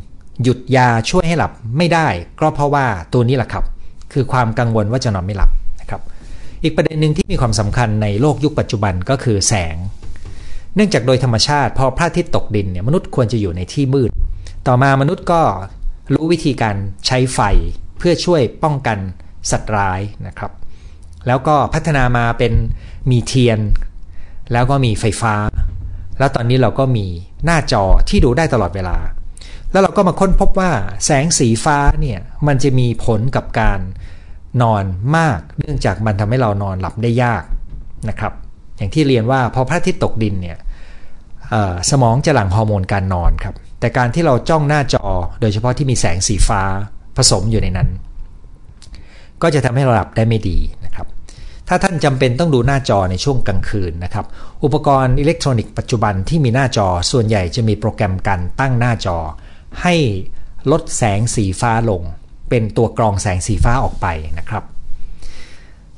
[0.43, 2.07] หยุดยาช่วยให้หลับไม่ได้
[2.41, 3.65] ก็เพราะว่าตัวนี้แหละครับ
[4.13, 6.01] คือความกังวลว่าจะนอนไม่หลับนะครับ
[6.63, 9.77] อีกประเด็นหนึ่งที่มีความสำคัญในโลกยุคปัจจุบันก็คือแสง
[10.75, 14.11] เนื่องจากโดยธรรมชาติ พอพระอาทิตย์ตกดินเนี่ยมนุษย์ควรจะอยู่ในที่มืด
[14.67, 15.43] ต่อมามนุษย์ก็
[16.15, 17.41] รู้วิธีการใช้ไฟ
[17.99, 18.99] เพื่อช่วยป้องกัน
[19.51, 20.53] สัตว์ร้ายนะครับ
[21.27, 22.53] แล้วก็พัฒนามาเป็น
[23.11, 23.59] มีเทียน
[24.53, 25.35] แล้วก็มีไฟฟ้า
[26.19, 27.07] แล้วตอนนี้เราก็มี
[27.45, 28.97] หน้าจอที่ดูได้ตลอดเวลา
[29.71, 30.71] แล้วเราก็มาค้นพบว่า
[31.05, 33.81] แสงสีฟ้าเนี่ยมันจะมีผลกับการ
[34.63, 34.85] นอน
[35.17, 37.43] มาก เนื่องจากมันทำให้เรานอนหลับได้ยาก
[38.09, 38.33] นะครับ
[38.77, 40.59] อย่างที่เรียนว่าพอพระอาทิตย์ตกดินเนี่ย
[41.91, 45.07] สมองจะหลั่งฮอร์โมนการนอนครับ แต่การที่เราจ้องหน้าจอ
[45.41, 46.63] โดยเฉพาะที่มีแสงสีฟ้า
[47.17, 47.89] ผสมอยู่ในนั้น
[49.43, 51.07] ก็จะทำให้เราหลับได้ไม่ดีนะครับ
[51.69, 54.27] ถ้าท่านจำเป็นต้องดูหน้าจอในช่วงกลางคืนนะครับ
[54.65, 59.19] อุปกรณ์อิเล็กทรอนิกส์ปัจจุบันที่มีหน้าจอส่วนใหญ่จะมีโปรแกรมการตั้งหน้าจอ
[59.83, 59.95] ให้
[60.73, 62.03] ลดแสงสีฟ้าลง
[62.51, 64.07] เป็นตัวกรองแสงสีฟ้าออกไป
[64.39, 64.65] นะครับ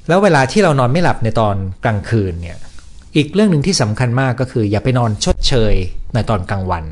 [0.09, 2.59] แล้วเวลาที่เรานอนไม่หลับในตอนกลางคืนเนี่ย
[3.16, 5.74] อีกเรื่องหนึ่งที่สำคัญมากก็คืออย่าไปนอนชดเชย
[6.14, 6.85] ในตอนกลางวัน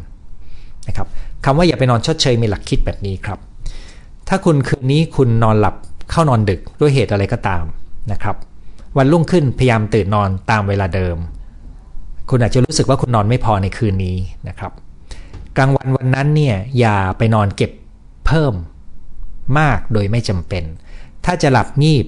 [0.89, 1.09] นะครับ
[1.45, 3.39] คำว่าอย่าไปนอนชดเชยมีหลักคิดแบบนี้ครับ
[4.29, 5.75] ถ้าคุณคืนนี้คุณนอนหลับ
[6.11, 7.65] เข้านอนดึกด้วยเหตุอะไรก็ตาม
[8.13, 8.37] นะครับ
[8.97, 11.17] วันรุ่งขึ้นพยายามตื่นนอนตามเวลาเดิม
[12.31, 14.17] คุณอาจจะรู้สึกว่าคุณนอนไม่พอในคืนนี้
[14.49, 14.73] นะครับ
[15.57, 17.73] กลางวันวันนั้นเนี่ยอย่าไปนอนเก็บ
[18.27, 18.55] เพิ่ม
[19.59, 20.65] มากโดยไม่จำเป็น
[21.25, 22.07] ถ้าจะหลับงีบ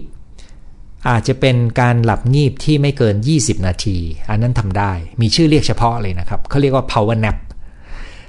[1.10, 3.98] อาจจะเป็นการหลับงีบที่ไม่เกิน 20 นาที
[4.30, 7.36] อันนั้นทำได้ มีชื่อเรียกเฉพาะเลยนะครับเขาเรียกว่า power nap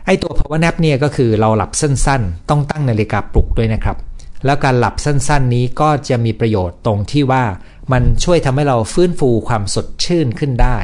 [0.06, 3.98] ไอตัว power nap เนี่ยก็คือเราหลับสั้นๆ ต้องตั้งนาฬิกาปลุกด้วยนะครับ
[4.46, 7.44] แล้วการหลับสั้นๆ นี้ก็จะมีประโยชน์ตรงที่ว่า
[7.92, 10.78] มันช่วยทำให้เราฟื้นฟูความสดชื่นขึ้นได้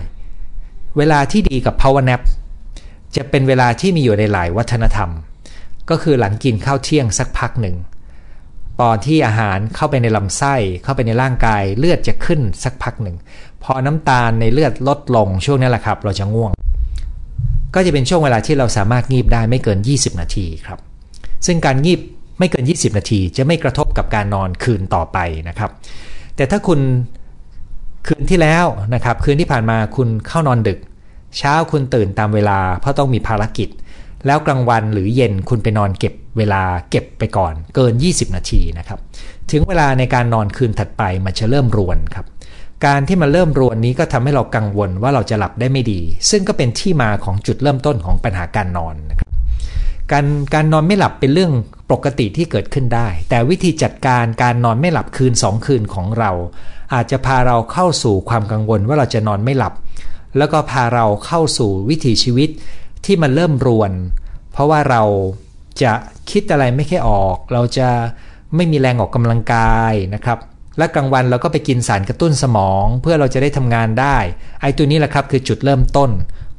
[0.97, 2.21] เวลาที่ดีกับ power nap
[3.15, 5.09] จะเป็นเวลาที่มีอยู่ในหลายวัฒนธรรม
[5.89, 7.75] ก็คือหลังกินข้าวเที่ยงสักพักหนึ่ง
[8.81, 13.15] ตอนที่อาหารเข้าไปในลำไส้เข้าไปในร่างกายเลือดจะขึ้นสักพักหนึ่ง
[13.63, 16.51] พอน้ำตาลในเลือดลดลงช่วงนี้แหละครับ เราจะง่วง
[17.75, 20.79] ก็จะเป็นช่วงเวลาที่เราสามารถงีบได้ไม่เกิน 20 นาทีครับ
[21.45, 21.99] ซึ่งการงีบ
[22.39, 25.17] ไม่เกิน 20 นาที จะไม่กระทบกับการนอนคืนต่อไป
[25.49, 25.71] นะครับ
[26.35, 26.79] แต่ถ้าคุณ
[28.07, 30.79] คืนที่แล้วนะครับ คืนที่ผ่านมาคุณเข้านอนดึก
[31.37, 33.69] เช้าคุณตื่นตามเวลาเพราะต้องมีภารกิจ
[34.25, 38.99] แล้วกลางวันหรือเย็นคุณไปนอนเก็บเวลาเก็บไปก่อนเกิน 20 นาทีนะครับ
[39.51, 42.25] ถึงเวลาในการนอนคืนถัดไปมันจะเริ่มรวนครับ
[42.85, 49.27] การที่มันเริ่มรวนนี้ก็ทำให้เรากังวลว่าเราจะหลับได้ไม่ดี ซึ่งก็เป็นที่มาของจุดเริ่มต้นของปัญหาการนอนนะครับ
[50.11, 51.51] การการนอนไม่หลับเป็นเรื่อง
[51.91, 56.31] ปกติที่เกิดขึ้นได้ แต่วิธีจัดการการนอนไม่หลับคืน 2 คืนของเรา
[56.93, 59.73] อาจจะพาเราเข้าสู่ความกังวลว่าเราจะนอนไม่หลับ
[60.37, 62.49] แล้วก็พาเราเข้าสู่วิถีชีวิต
[63.05, 63.91] ที่มันเริ่มรวน
[64.51, 65.03] เพราะว่าเรา
[65.83, 65.93] จะ
[66.31, 67.87] คิดอะไรไม่ค่อยออก เราจะ
[68.55, 70.39] ไม่มีแรงออกกำลังกายนะครับ
[70.77, 74.17] และกลางวันเราก็ไปกินสารกระตุ้นสมอง เพื่อเราจะได้ทำงานได้
[74.61, 76.09] ไอ้ตัวนี้แหละครับคือจุดเริ่มต้น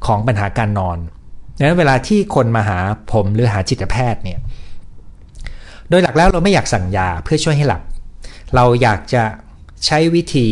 [0.07, 0.99] ของปัญหาการนอน
[1.57, 2.79] ดังนั้นเวลาที่คนมาหา
[3.13, 4.39] ผมหรือหาจิตแพทย์เนี่ย
[5.89, 7.83] โดยหลักแล้วเราไม่อยากสั่งยาเพื่อช่วยให้หลับ
[8.55, 9.23] เราอยากจะ
[9.87, 10.49] ใช้วิธี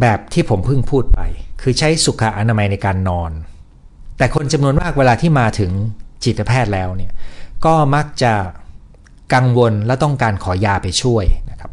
[0.00, 1.20] แบบที่ผมเพิ่งพูดไป
[1.62, 3.30] คือใช้สุขอนามัยในการนอน
[4.16, 5.70] แต่คนจำนวนมากเวลาที่มาถึง
[6.24, 7.12] จิตแพทย์แล้วเนี่ย
[7.64, 8.32] ก็มักจะ
[9.34, 11.70] กังวลและต้องการขอยาไปช่วยนะครับ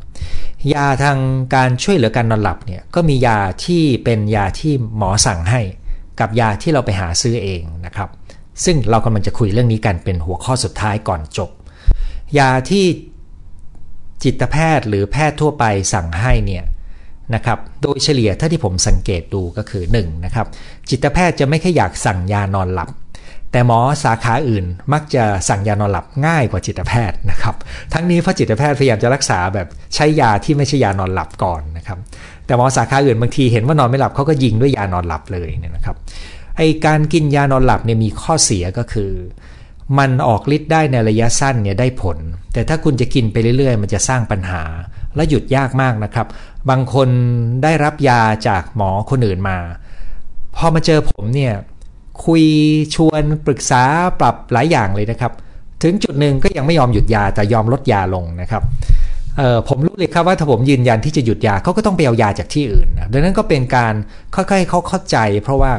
[0.73, 1.19] ยาทาง
[1.55, 5.61] การช่วยเหลือการนอนหลับเนี่ยก็มียาที่เป็นยาที่หมอสั่งให้
[6.19, 8.09] กับยาที่เราไปหาซื้อเองนะครับ
[8.65, 11.49] ซึ่งเรากำลังจะคุยเรื่องนี้กันเป็นหัวข้อสุดท้ายก่อนจบ
[12.39, 12.85] ยาที่
[14.23, 16.63] จิตแพทย์หรือแพทย์ทั่วไปสั่งให้เนี่ย
[17.35, 20.47] นะครับ โดยเฉลี่ยถ้าที่ผมสังเกตดูก็คือ1นะครับ
[20.89, 22.89] จิตแพทย์จะไม่แค่อยากสั่งยานอนหลับ
[23.51, 27.55] แต่หมอสาขาอื่นมักจะสั่งยานอนหลับง่ายกว่าจิตแพทย์นะครับ
[27.93, 31.97] ทั้งนี้เพราะจิตแพทย์พยายามจะรักษาแบบใช้ยาที่ไม่ใช่ยานอนหลับก่อนนะครับ
[32.45, 35.95] แต่หมอสาขาอื่นบางทีเห็นว่านอนไม่หลับเขาก็ยิงด้วยยานอนหลับเลยเนี่ยนะครับ
[36.57, 39.11] ไอการกินยานอนหลับเนี่ยมีข้อเสียก็คือ
[39.99, 42.17] มันออกฤทธิ์ได้ในระยะสั้นเนี่ยได้ผล
[42.53, 44.63] แต่ถ้าคุณจะกินไปเรื่อยๆ มันจะสร้างปัญหา
[45.15, 46.27] และหยุดยากมากนะครับ
[46.69, 47.09] บางคน
[47.63, 49.57] ได้รับยาจากหมอคนอื่นมา
[50.55, 51.53] พอมาเจอผมเนี่ย
[52.25, 52.43] คุย
[52.95, 53.83] ชวนปรึกษา
[54.19, 55.31] ปรับหลายอย่างเลยนะครับ
[55.83, 58.63] ถึงจุดหนึ่งก็ยังไม่ยอมหยุดยาแต่ยอมลดยาลงนะครับ
[59.67, 63.93] ผมรู้เลยครับว่าถ้าผมยืนยันที่จะหยุดยาเขาก็ต้องไปเอายาจากที่อื่นนะดังนั้นก็เป็นการ
[64.35, 65.71] ค่อยๆเขาเข้าใจ เพราะว่า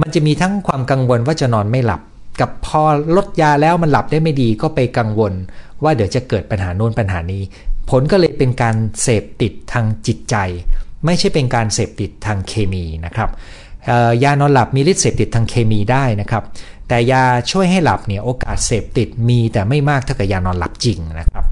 [0.00, 2.00] มันจะมีทั้งความกังวลว่าจะนอนไม่หลับ
[2.40, 2.82] กับพอ
[3.16, 5.32] ลดยาแล้วมันหลับได้ไม่ดีก็ไปกังวล
[5.82, 7.42] ว่าเดี๋ยวจะเกิดปัญหาโน้นปัญหานี้
[7.90, 10.36] ผลก็เลยเป็นการเสพติดทางจิตใจ
[11.04, 13.30] ไม่ใช่เป็นการเสพติดทางเคมีนะครับ
[14.22, 16.44] ยานอนหลับมีฤทธิ์เสพติดทางเคมีได้นะครับ
[16.88, 21.44] แต่ยาช่วยให้หลับเนี่ยโอกาสเสพติดมีแต่ไม่มากเท่ากับยานอนหลับจริงนะครับ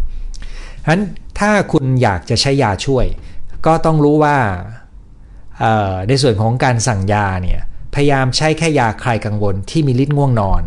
[0.83, 1.03] ฉะนั้น
[1.39, 3.07] ถ้าคุณอยากจะใช้ยาช่วย
[3.67, 4.37] ก็ต้องรู้ว่า
[6.09, 7.61] ในส่วนของการสั่งยาเนี่ย
[7.95, 10.63] พยายามใช้แค่ยาคลายกังวลที่มีฤทธิ์ง่วงนอน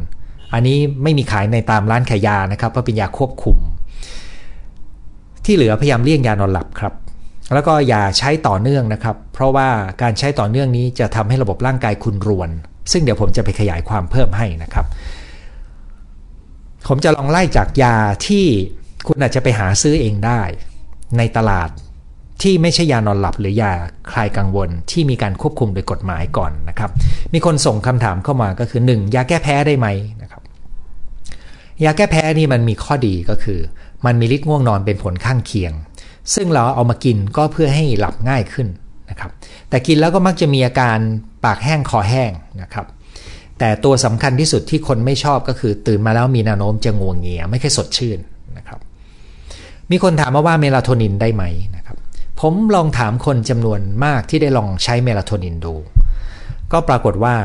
[0.53, 3.58] อันนี้ไม่มีขายในตามร้านขายยานะครับเพราะเป็นยาควบคุม
[5.47, 6.93] ที่เหลือพยายามเลี่ยงยานอนหลับครับ
[7.53, 9.69] แล้วก็อย่าใช้ต่อเนื่องนะครับ เพราะว่า
[10.01, 12.49] การใช้ต่อเนื่องนี้จะทำให้ระบบร่างกายคุณรวน
[12.91, 14.86] ซึ่งเดี๋ยวผมจะไปขยายความเพิ่มให้นะครับ
[16.88, 17.95] ผมจะลองไล่จากยา
[18.27, 18.45] ที่
[19.07, 20.41] คุณอาจจะไปหาซื้อเองได้
[21.17, 21.69] ในตลาด
[22.41, 23.73] ที่ไม่ใช่ยานอนหลับหรือยา
[24.12, 26.91] คลายกังวลที่มีการควบคุมโดยกฎหมายก่อนนะครับ
[27.33, 29.15] มีคนส่งคำถามเข้ามาก็คือ 1.
[29.15, 29.88] ยาแก้แพ้ได้ไหม
[30.21, 30.41] นะครับ
[31.83, 33.60] ยาแก้แพ้นี่มันมีข้อดีก็คือ
[34.05, 35.73] มันมีฤทธิ์ง่วงนอนเป็นผลข้างเคียง
[36.36, 38.67] ซึ่งเราเอามากินก็เพื่อให้หลับง่ายขึ้น
[39.10, 39.31] นะครับ
[39.69, 40.97] แต่กินแล้วก็มักจะมีอาการ
[41.45, 42.31] ปากแห้งคอแห้ง
[42.62, 42.86] นะครับ
[43.60, 48.19] แต่ตัวสำคัญที่สุดที่คนไม่ชอบก็คือ ตื่นมาแล้วมีแนวโน้มจะงวงเงียไม่ค่อยสดชื่น
[48.57, 48.79] นะครับ
[49.91, 51.43] มีคนถามมาว่าเมลาโทนินได้ไหม
[51.75, 51.97] นะครับ
[52.41, 55.75] ผมลองถามคนจำนวนมากที่ได้ลองใช้เมลาโทนินดู
[56.71, 57.36] ก็ปรากฏว่า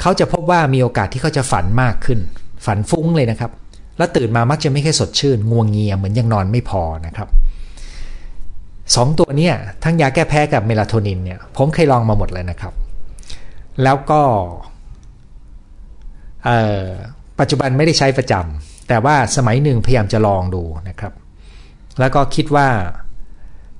[0.00, 2.18] เขาจะพบว่ามีโอกาสที่เขาจะฝันมากขึ้น
[2.66, 3.50] ฝันฟุ้งเลยนะครับ
[3.98, 7.28] แล้วตื่นมามักจะไม่ค่อยสดชื่นง่วงเงียเหมือนยังนอนไม่พอนะครับ
[8.94, 9.50] สองตัวเนี้
[9.84, 12.74] ทั้งยาแก้แพ้กับเมลาโทนินเนี่ยผมเคยลองมาหมดเลยนะครับ
[13.82, 14.20] แล้วก็
[17.38, 21.12] ปัจจุบันไม่ได้ใช้ประจำแต่ว่าสมัยหนึ่งพยายามจะลองดูนะครับ
[22.00, 22.68] แล้วก็คิดว่า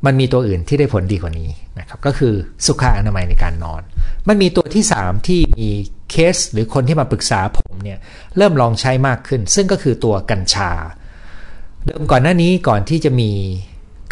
[0.07, 2.35] มันมีตัวอื่นที่ได้ผลดีกว่านี้นะครับก็คือ
[2.67, 3.83] สุขอนามัยในการนอน
[4.29, 5.69] มันมีตัวที่ 3 ที่มี
[6.11, 7.99] เคสหรือคนที่มาปรึกษาผมเนี่ย
[8.37, 10.71] เริ่มลองใช้มากขึ้น ซึ่งก็คือตัวกัญชา
[11.85, 13.31] เดิมก่อนหน้านี้ก่อนที่จะมี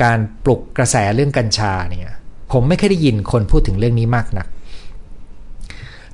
[0.03, 2.09] การปลุกกระแสเรื่องกัญชาเนี่ย
[2.53, 4.47] ผมไม่เคยได้ยินคนพูดถึงเรื่องนี้มากนัก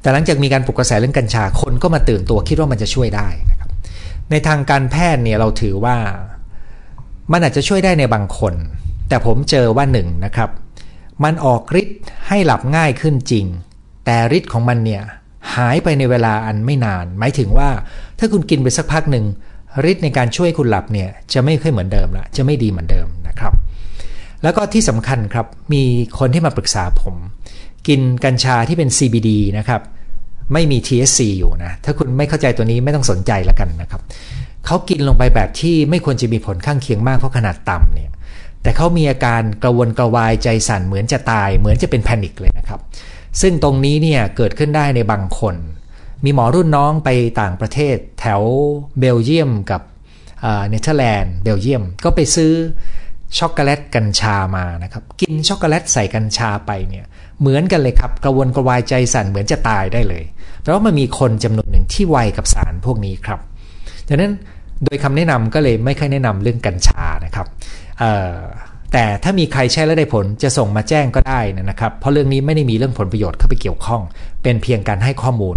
[0.00, 3.70] แต่หลังจากมีการปลุกกระแสเรื่องกัญชาคนก็มาตื่นตัวคิดว่ามันจะช่วยได้นะครับ
[4.30, 5.96] ในทางการแพทย์เนี่ยเราถือว่า
[7.32, 8.54] มันอาจจะช่วยได้ในบางคน
[9.08, 10.50] แต่ผมเจอว่าหนึ่งนะครับ
[11.24, 13.46] มันออกฤทธิ์ให้หลับง่ายขึ้นจริง
[14.04, 15.02] แต่ฤทธิ์ของมันเนี่ย
[15.54, 17.70] หายไปในเวลาอันไม่นาน หมายถึงว่า
[18.18, 19.24] ถ้าคุณกินไปสักพักหนึ่ง
[19.90, 23.52] ฤทธิ์ในการช่วยคุณหลับเนี่ยจะไม่ค่อยเหมือนเดิมละจะไม่ดีเหมือนเดิมนะครับ
[24.42, 25.82] แล้วก็ที่สำคัญครับมี
[26.18, 27.14] คนที่มาปรึกษาผม
[27.88, 29.80] กินกัญชาที่เป็น CBD นะครับ
[30.52, 34.00] ไม่มี THC อยู่นะ ถ้าคุณไม่เข้าใจตัวนี้ไม่ต้องสนใจแล้วกันนะครับ
[34.66, 38.10] เขากินลงไปแบบที่ไม่ควรจะมีผลข้างเคียงมากเพราะขนาดต่ำเนี่ย
[38.62, 42.80] แต่เขามีอาการกระวนกระวายใจสั่นเหมือนจะตาย เหมือนจะเป็น panic เลยนะครับ
[43.40, 45.56] ซึ่งตรงนี้เนี่ยเกิดขึ้นได้ในบางคน
[46.24, 47.08] มีหมอรุ่นน้องไป
[47.40, 48.42] ต่างประเทศแถว
[48.98, 49.82] เบลเยียมกับ
[50.42, 52.52] เนเธอร์แลนด์เบลเยียมก็ไปซื้อ
[53.38, 57.04] ช็อกโกแลตกัญชามานะครับ กินช็อกโกแลตใส่กัญชาไปเนี่ย
[57.40, 60.24] เหมือนกันเลยครับกระวนกระวายใจสั่นเหมือนจะตายได้เลย
[60.60, 63.40] เพราะว่ามันมีคนจำนวนหนึ่งที่ไวกับสารพวกนี้ครับ
[64.08, 64.32] ดังนั้น
[64.84, 67.46] โดยคำแนะนำก็เลยไม่ค่อยแนะนำเรื่องกัญชานะครับ
[68.92, 74.02] แต่ถ้ามีใครใช้แล้วได้ผลจะส่งมาแจ้งก็ได้นะครับ เพราะเรื่องนี้ไม่ได้มีเรื่องผลประโยชน์เข้าไปเกี่ยวข้อง
[74.42, 75.56] เป็นเพียงการให้ข้อมูล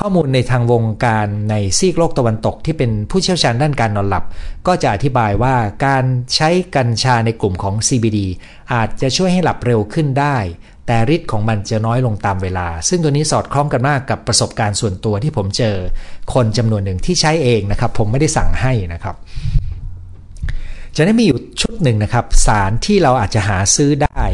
[0.00, 4.24] ข้อมูลในทางวงการในซีกโลกตะวันตกที่เป็นผู้เชี่ยวชาญด้านการนอนหลับ
[4.66, 5.54] ก็จะอธิบายว่า
[5.86, 8.18] การใช้กัญชาในกลุ่มของ CBD
[8.72, 10.36] อาจจะช่วยให้หลับเร็วขึ้นได้
[10.86, 15.76] แต่ฤทธิ์ของมันจะน้อยลงตามเวลา ซึ่งตัวนี้สอดคล้องกันมากกับประสบการณ์ส่วนตัวที่ผมเจอ
[16.34, 19.16] คนจำนวนหนึ่งที่ใช้เองนะครับ ผมไม่ได้สั่งให้นะครับ
[20.96, 24.24] จะได้มีอยู่ชุดหนึ่งนะครับ สารที่เราอาจจะหาซื้อได้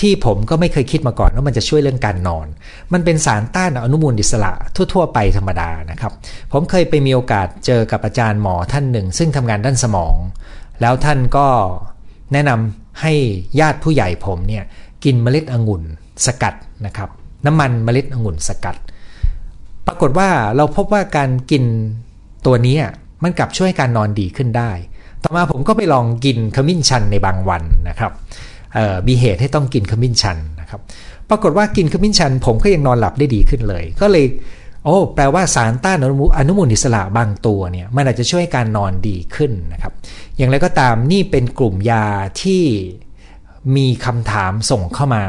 [0.00, 2.46] ที่ผมก็ไม่เคยคิดมาก่อนว่ามันจะช่วยเรื่องการนอน
[2.92, 4.52] มันเป็นสารต้านอนุมูลอิสระ
[4.94, 6.12] ทั่ว ๆ ไปธรรมดานะครับ
[6.52, 10.16] ผมเคยไปมีโอกาสเจอกับอาจารย์หมอท่านหนึ่ง ซึ่งทำงานด้านสมอง
[10.80, 11.46] แล้วท่านก็
[12.32, 13.12] แนะนำให้
[13.60, 14.64] ญาติผู้ใหญ่ผมเนี่ย
[15.04, 15.82] กินเมล็ดองุ่น
[16.26, 16.54] สกัด
[16.86, 17.08] นะครับ
[17.46, 21.64] น้ำมันเมล็ดองุ่นสกัดปปรากฏว่าเราพบว่าการกิน
[22.46, 22.76] ตัวนี้
[23.22, 24.72] มันกลับช่วยการนอนดีขึ้นได้
[25.24, 28.12] ต่อมาผมก็ไปลองกินขมิ้นชันในบางวันนะครับ
[29.08, 30.80] มีเหตุให้ต้องกินขมิ้นชันนะครับ
[31.30, 34.26] ปรากฏว่ากินขมิ้นชัน ผมก็ยังนอนหลับได้ดีขึ้นเลย ก็เลย
[34.84, 39.92] โอ้แปลว่าสารต้านอนุมูลอิสระบางตัวเนี่ยมันอาจจะช่วยการนอนดีขึ้นนะครับ
[40.36, 42.04] อย่างไรก็ตามนี่เป็นกลุ่มยา
[42.42, 42.62] ที่
[43.76, 45.22] มีคำถามส่งเข้ามา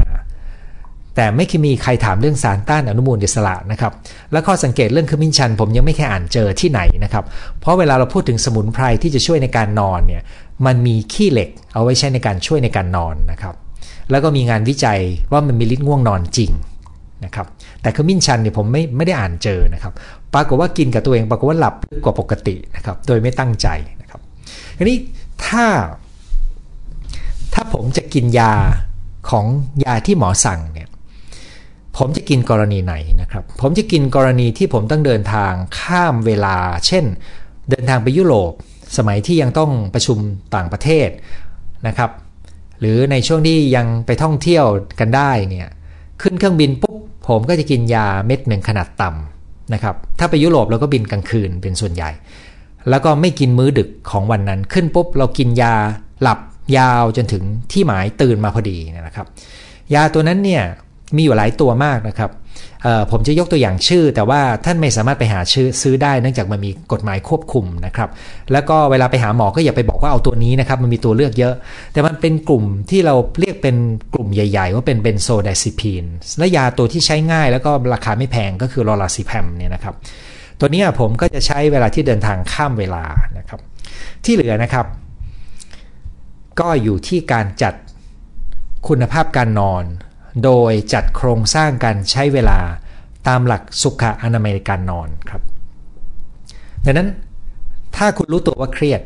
[1.19, 3.93] แต่ไม่เคยมีใครถามเรื่องสารต้านอนุมูลอิสระนะครับ
[4.31, 7.25] และข้อสังเกตเรื่องขมิ้นชัน ผมยังไม่แค่อ่านเจอที่ไหนนะครับ
[7.59, 10.23] เพราะเวลาเราพูดถึงสมุนไพรที่จะช่วยในการนอนเนี่ย
[10.65, 13.55] มันมีขี้เหล็กเอาไว้ใช้ในการช่วยในการนอนนะครับ
[14.11, 14.99] แล้วก็มีงานวิจัย
[15.31, 16.51] ว่ามันมีฤทธิ์ง่วงนอนจริง
[17.25, 17.47] นะครับ
[17.81, 19.93] แต่ขมิ้นชันเนี่ยผมไม่ไม่ได้อ่านเจอนะครับ
[20.33, 23.67] ปรากฏว่ากินกับตัวเองปรากฏว่าหลับกว่าปกตินะครับ โดยไม่ตั้งใจ
[24.01, 24.21] นะครับ
[24.77, 24.97] ทีนี้
[25.45, 25.65] ถ้า
[27.53, 28.53] ถ้าผมจะกินยา
[29.29, 29.45] ของ
[29.83, 30.88] ยาที่หมอสั่งเนี่ย
[31.97, 36.55] ผมจะกินกรณีไหนนะครับ ผมจะกินกรณีที่ผมต้องเดินทางข้ามเวลา
[36.87, 37.05] เช่น
[37.69, 38.51] เดินทางไปยุโรป
[38.97, 40.17] สมัยที่ยังต้องประชุม
[40.55, 41.09] ต่างประเทศ
[41.87, 42.11] นะครับ
[42.79, 44.65] หรือในช่วงที่ยังไปท่องเที่ยว
[44.99, 45.67] กันได้เนี่ย
[46.21, 46.97] ขึ้นเครื่องบินปุ๊บ
[47.27, 52.11] ผมก็จะกินยาเม็ดหนึ่งขนาดต่ำนะครับ ถ้าไปยุโรปเราก็บินกลางคืนเป็นส่วนใหญ่
[52.89, 55.73] แล้วก็ไม่กินมื้อดึกของวันนั้น ขึ้นปุ๊บเรากินยา
[56.21, 56.39] หลับ
[56.77, 59.27] ยาวจนถึงที่หมายตื่นมาพอดีนะครับ
[59.93, 60.63] ยาตัวนั้นเนี่ย
[61.15, 62.31] มีอยู่หลายตัวมากนะครับ
[63.11, 68.09] ผมจะยกตัวอย่างชื่อ แต่ว่าท่านไม่สามารถไปหาชื่อซื้อได้เนื่องจากมันมีกฎหมายควบคุมนะครับ
[68.51, 71.53] แล้วก็เวลาไปหาหมอก็อย่าไปบอกว่าเอาตัวนี้นะครับ มันมีตัวเลือกเยอะ
[71.93, 73.75] แต่มันเป็นกลุ่มที่เราเรียกเป็น
[74.13, 76.05] กลุ่มใหญ่ ๆ ว่าเป็นเบนโซไดซิพีน
[76.37, 79.95] และยาตัวที่ใช้ง่าย แล้วก็ราคาไม่แพงก็คือลอราซิแพมเนี่ยนะครับ
[80.59, 83.03] ตัวนี้ผมก็จะใช้เวลาที่เดินทางข้ามเวลา
[83.37, 83.59] นะครับ
[84.25, 84.85] ที่เหลือนะครับ
[86.59, 87.73] ก็อยู่ที่การจัด
[88.87, 89.83] คุณภาพการนอน
[90.43, 92.59] โดยจัดโครงสร้างการใช้เวลา
[93.27, 95.41] ตามหลักสุขอนามัยการนอนครับ
[96.85, 97.09] ดังนั้น
[97.95, 99.01] ถ้าคุณรู้ตัวว่าเครียด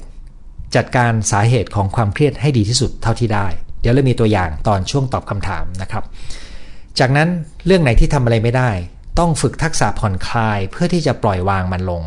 [0.75, 3.47] จัดการสาเหตุของความเครียดให้ดีที่สุดเท่าที่ได้
[3.81, 6.03] เดี๋ยวเรามีตัวอย่างตอนช่วงตอบคำถามนะครับ
[6.99, 7.29] จากนั้น
[7.65, 8.69] เรื่องไหนที่ทำอะไรไม่ได้
[9.19, 12.01] ต้องฝึกทักษะผ่อนคลายเพื่อที่จะปล่อยวางมันลง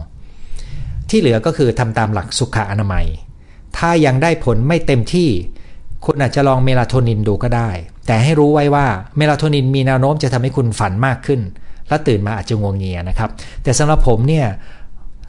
[1.08, 3.06] ที่เหลือก็คือทำตามหลักสุขอนามัย
[3.76, 5.28] ถ้ายังได้ผลไม่เต็มที่
[6.04, 7.70] คุณอาจจะลองเมลาโทนินดูก็ได้
[8.06, 11.40] แต่ให้รู้ไว้ว่าเมลาโทนินมีแนวโน้มจะทำให้คุณฝันมากขึ้น
[11.88, 13.30] และตื่นมาอาจจะงวงเงียนะครับ
[13.62, 14.46] แต่สำหรับผมเนี่ย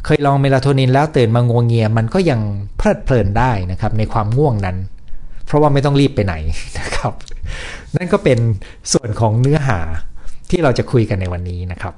[0.06, 2.40] เคยลองเมลาโทนินแล้วตื่นมางวงเงียมันก็ยัง
[2.78, 4.78] เพลิดเพลินได้นะครับในความง่วงนั้น
[5.46, 6.36] เพราะว่าไม่ต้องรีบไปไหน
[6.80, 7.14] นะครับ
[7.96, 8.40] นั่นก็เป็น
[8.94, 9.80] ส่วนของเนื้อหา
[10.50, 11.94] ที่เราจะคุยกันในวันนี้นะครับ